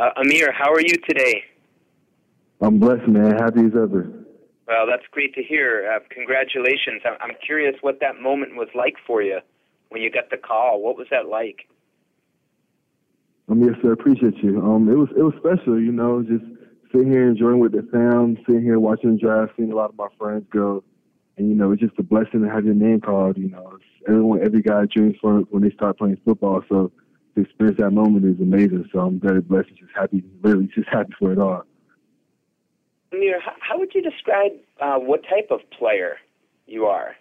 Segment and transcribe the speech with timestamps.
[0.00, 1.44] Uh, Ameer, how are you today?
[2.62, 3.32] I'm blessed, man.
[3.32, 4.10] Happy as ever.
[4.66, 5.92] Well, that's great to hear.
[5.94, 7.02] Uh, congratulations.
[7.04, 9.40] I'm curious what that moment was like for you
[9.90, 10.80] when you got the call.
[10.80, 11.68] What was that like?
[13.50, 13.92] Um, yes, sir.
[13.92, 14.62] Appreciate you.
[14.62, 16.44] Um, it was it was special, you know, just
[16.92, 19.98] sitting here enjoying with the fam, sitting here watching the draft, seeing a lot of
[19.98, 20.82] my friends go,
[21.36, 23.36] and you know, it's just a blessing to have your name called.
[23.36, 26.62] You know, it's everyone, every guy dreams for when they start playing football.
[26.70, 26.90] So
[27.34, 28.88] to experience that moment is amazing.
[28.92, 31.64] So I'm very blessed, just happy, really, just happy for it all.
[33.12, 36.16] Ameer, how would you describe uh, what type of player
[36.66, 37.16] you are?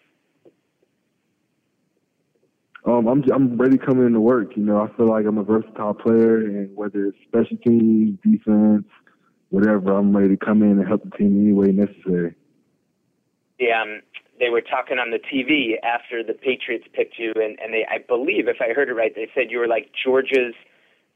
[2.86, 4.56] Um, I'm I'm ready coming into work.
[4.56, 8.86] You know, I feel like I'm a versatile player, and whether it's special teams, defense,
[9.50, 12.36] whatever, I'm ready to come in and help the team any way necessary.
[13.60, 14.02] Yeah, um,
[14.40, 18.00] they were talking on the TV after the Patriots picked you, and and they, I
[18.00, 20.56] believe, if I heard it right, they said you were like Georgia's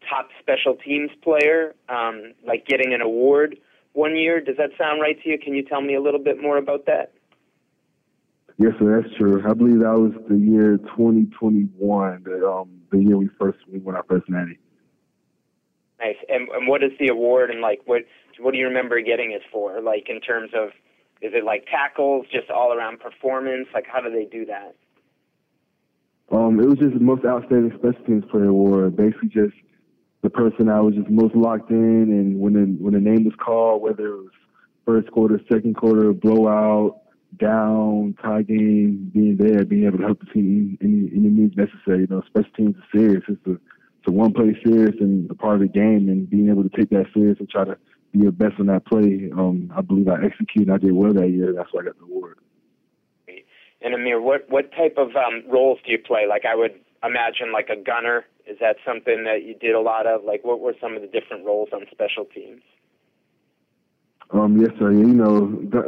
[0.09, 3.58] top special teams player, um, like getting an award
[3.94, 4.41] one year.
[4.41, 5.39] Does that sound right to you?
[5.39, 7.14] Can you tell me a little bit more about that?
[8.59, 9.42] Yes, sir, that's true.
[9.50, 13.95] I believe that was the year 2021, the, um, the year we first we won
[13.95, 14.59] our first natty.
[16.00, 16.17] Nice.
[16.30, 18.03] And, and what is the award, and like what
[18.39, 19.81] what do you remember getting it for?
[19.81, 20.70] Like in terms of,
[21.24, 23.68] is it like tackles, just all around performance?
[23.74, 24.76] Like how do they do that?
[26.32, 28.98] Um, it was just the most outstanding special teams player award.
[28.98, 29.56] Basically, just
[30.22, 31.78] the person I was just most locked in,
[32.12, 34.32] and when the when the name was called, whether it was
[34.86, 37.00] first quarter, second quarter, blowout,
[37.40, 42.02] down, tie game, being there, being able to help the team any any means necessary.
[42.02, 43.24] You know, special teams are serious.
[43.30, 46.50] It's a it's a one play serious and a part of the game, and being
[46.50, 47.78] able to take that serious and try to
[48.14, 49.30] your best on that play.
[49.36, 50.69] Um, I believe I executed.
[50.69, 51.53] I did well that year.
[51.53, 52.38] That's why I got the award.
[53.81, 56.25] And Ameer, what what type of um, roles do you play?
[56.28, 60.05] Like I would imagine, like a gunner is that something that you did a lot
[60.05, 60.23] of?
[60.23, 62.61] Like, what were some of the different roles on special teams?
[64.31, 64.92] Um, yes, sir.
[64.92, 65.30] You know,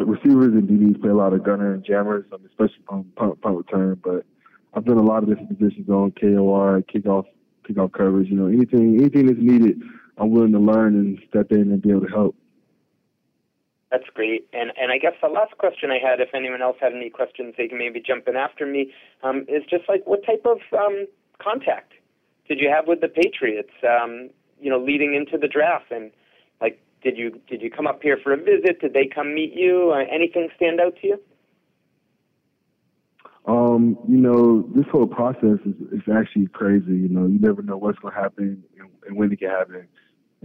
[0.05, 3.57] receivers and DBs play a lot of gunner and jammers, um, especially on punt, punt
[3.57, 4.00] return.
[4.03, 4.25] But
[4.73, 7.25] I've done a lot of different positions on KOR, kickoff,
[7.67, 8.29] kickoff coverage.
[8.29, 9.81] You know, anything, anything that's needed,
[10.17, 12.35] I'm willing to learn and step in and be able to help.
[13.91, 14.47] That's great.
[14.51, 17.53] And and I guess the last question I had, if anyone else had any questions,
[17.57, 18.91] they can maybe jump in after me.
[19.23, 21.05] Um, is just like what type of um,
[21.41, 21.93] contact
[22.47, 23.71] did you have with the Patriots?
[23.87, 26.11] Um, you know, leading into the draft, and
[26.59, 28.81] like, did you did you come up here for a visit?
[28.81, 29.93] Did they come meet you?
[29.93, 31.19] Uh, anything stand out to you?
[33.47, 36.93] Um, you know, this whole process is, is actually crazy.
[36.93, 39.87] You know, you never know what's going to happen and, and when it can happen.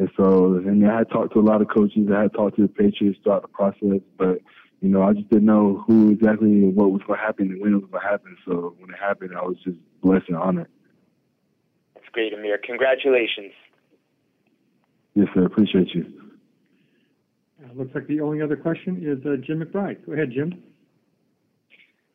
[0.01, 2.09] And so, and I had talked to a lot of coaches.
[2.11, 4.39] I had talked to the Patriots throughout the process, but
[4.81, 7.75] you know, I just didn't know who exactly what was going to happen and when
[7.75, 8.35] it was going to happen.
[8.47, 10.69] So when it happened, I was just blessed and honored
[11.95, 12.57] That's great, Ameer.
[12.65, 13.53] Congratulations.
[15.13, 15.45] Yes, sir.
[15.45, 16.07] Appreciate you.
[17.63, 20.07] Uh, looks like the only other question is uh, Jim McBride.
[20.07, 20.63] Go ahead, Jim.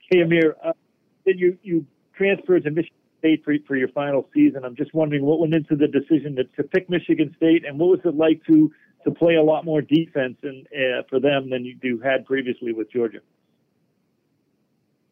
[0.09, 0.55] Hey, Ameer.
[0.65, 0.73] Uh,
[1.27, 1.85] you you
[2.17, 2.94] transferred to Michigan
[3.25, 4.63] State for, for your final season.
[4.63, 7.89] I'm just wondering what went into the decision to, to pick Michigan State, and what
[7.89, 8.71] was it like to
[9.03, 12.73] to play a lot more defense and uh, for them than you, you had previously
[12.73, 13.19] with Georgia?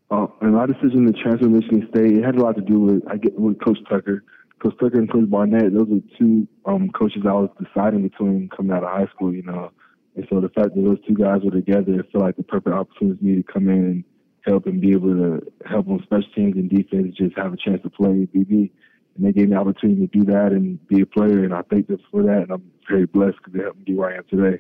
[0.10, 2.80] Uh, and my decision to transfer to Michigan State, it had a lot to do
[2.80, 4.24] with I get with Coach Tucker.
[4.62, 8.72] Coach Tucker and Coach Barnett, those are two um, coaches I was deciding between coming
[8.72, 9.72] out of high school, you know.
[10.16, 13.36] And so the fact that those two guys were together, feel like the perfect opportunity
[13.36, 14.04] to come in and
[14.46, 17.82] help and be able to help on special teams and defense, just have a chance
[17.84, 18.70] to play DB.
[19.16, 21.62] And they gave me the opportunity to do that and be a player, and I
[21.70, 22.44] thank them for that.
[22.44, 24.60] And I'm very blessed because they helped me be where I am today.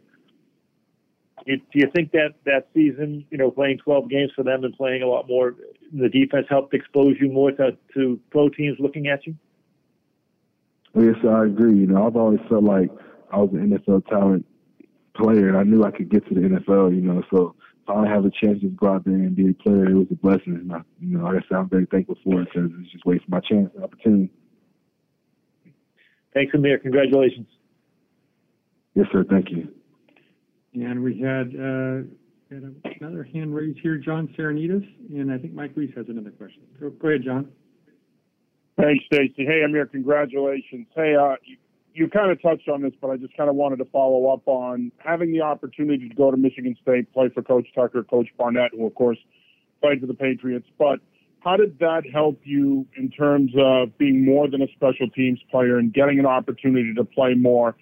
[1.45, 5.01] Do you think that that season, you know, playing 12 games for them and playing
[5.01, 5.55] a lot more,
[5.91, 9.35] the defense helped expose you more to, to pro teams looking at you?
[10.95, 11.79] Yes, I agree.
[11.79, 12.89] You know, I've always felt like
[13.31, 14.45] I was an NFL talent
[15.15, 16.95] player, and I knew I could get to the NFL.
[16.95, 17.55] You know, so
[17.85, 20.15] finally have a chance to go out there and be a player, it was a
[20.15, 20.55] blessing.
[20.55, 23.05] And I, you know, like I said, I'm very thankful for it because it's just
[23.05, 24.29] waiting for my chance and opportunity.
[26.33, 26.79] Thanks, Ameer.
[26.81, 27.47] Congratulations.
[28.95, 29.23] Yes, sir.
[29.29, 29.69] Thank you.
[30.73, 32.07] And we had, uh,
[32.49, 36.61] had another hand raised here, John Serenitas, and I think Mike Reiss has another question.
[36.79, 37.49] Go, go ahead, John.
[38.77, 39.45] Hey, Stacy.
[39.45, 39.85] Hey, Ameer.
[39.91, 40.87] Congratulations.
[40.95, 41.57] Hey, uh, you,
[41.93, 44.41] you kind of touched on this, but I just kind of wanted to follow up
[44.47, 48.71] on having the opportunity to go to Michigan State, play for Coach Tucker, Coach Barnett,
[48.71, 49.17] who of course
[49.81, 50.67] played for the Patriots.
[50.79, 50.99] But
[51.41, 55.77] how did that help you in terms of being more than a special teams player
[55.77, 57.75] and getting an opportunity to play more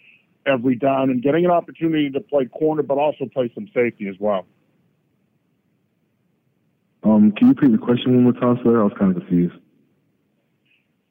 [0.46, 4.16] every down and getting an opportunity to play corner, but also play some safety as
[4.20, 4.46] well?
[7.04, 8.82] Um, can you repeat the question one more time, sir?
[8.82, 9.56] I was kind of confused.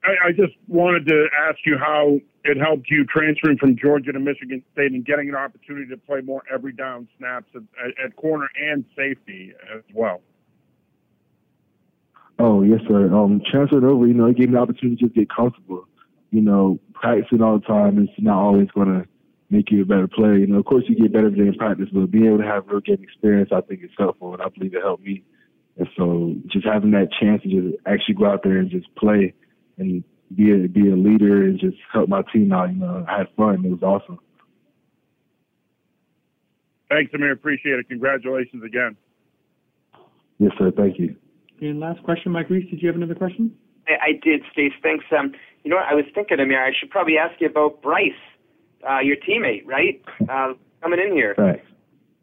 [0.04, 4.20] I, I just wanted to ask you how it helped you transferring from Georgia to
[4.20, 7.62] Michigan State and getting an opportunity to play more every down snaps at,
[8.02, 10.22] at, corner and safety as well.
[12.38, 13.12] Oh yes, sir.
[13.12, 15.84] Um, transferred over, you know, it gave me the opportunity to just get comfortable.
[16.30, 19.06] You know, practicing all the time is not always going to
[19.50, 20.36] make you a better player.
[20.36, 22.80] You know, of course you get better in practice, but being able to have real
[22.80, 25.22] game experience, I think is helpful, and I believe it helped me.
[25.76, 29.34] And so, just having that chance to just actually go out there and just play
[29.80, 30.04] and
[30.34, 32.72] be a be a leader and just help my team out.
[32.72, 33.64] You know, I had fun.
[33.64, 34.18] It was awesome.
[36.88, 37.32] Thanks, Ameer.
[37.32, 37.88] Appreciate it.
[37.88, 38.96] Congratulations again.
[40.38, 40.72] Yes, sir.
[40.76, 41.16] Thank you.
[41.60, 43.54] And last question, Mike Reiss, did you have another question?
[43.86, 44.72] I, I did, Stace.
[44.82, 45.04] Thanks.
[45.16, 45.32] Um,
[45.62, 45.86] you know what?
[45.86, 48.12] I was thinking, Ameer, I should probably ask you about Bryce,
[48.88, 50.02] uh, your teammate, right?
[50.28, 51.34] Uh, coming in here.
[51.36, 51.64] Thanks.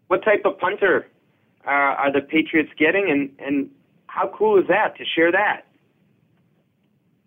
[0.07, 1.07] What type of punter
[1.65, 3.69] uh, are the Patriots getting, and and
[4.07, 5.66] how cool is that to share that?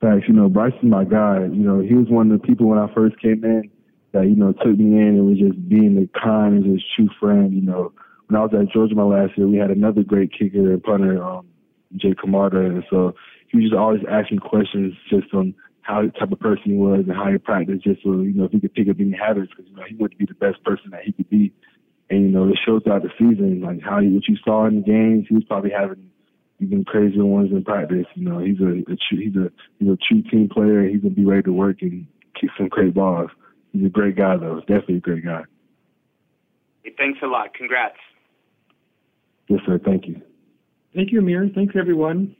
[0.01, 0.27] Thanks.
[0.29, 1.41] You know, Bryce is my guy.
[1.41, 3.71] You know, he was one of the people when I first came in
[4.13, 7.09] that, you know, took me in and was just being a kind and just true
[7.21, 7.53] friend.
[7.53, 7.93] You know,
[8.29, 11.23] when I was at Georgia my last year, we had another great kicker and punter,
[11.23, 11.47] um,
[11.97, 12.61] Jake Camarda.
[12.61, 13.15] And so
[13.49, 17.05] he was just always asking questions just on how the type of person he was
[17.07, 19.51] and how he practiced just so, you know, if he could pick up any habits
[19.51, 21.53] because, you know, he wanted to be the best person that he could be.
[22.09, 24.77] And, you know, it shows throughout the season, like how he, what you saw in
[24.77, 26.11] the games, he was probably having
[26.61, 28.07] even crazier ones in practice.
[28.15, 30.87] You know, he's a, a true, he's a he's a true team player.
[30.87, 32.07] He's gonna be ready to work and
[32.39, 33.31] kick some great balls.
[33.73, 34.61] He's a great guy, though.
[34.61, 35.43] Definitely a great guy.
[36.83, 37.55] Hey, thanks a lot.
[37.55, 37.97] Congrats.
[39.49, 39.79] Yes, sir.
[39.85, 40.21] Thank you.
[40.95, 41.55] Thank you, Ameer.
[41.55, 42.37] Thanks, everyone.